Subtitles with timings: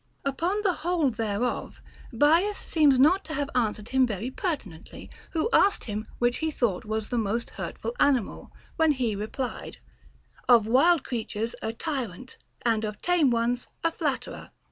[0.25, 1.79] Upon the whole thereof,
[2.11, 6.49] Bias seems not to have an swered him very pertinently, who asked him which he
[6.49, 9.77] thought was the most hurtful animal, when he replied,
[10.49, 14.49] Of wild creatures a tyrant, and of tame ones a flatterer.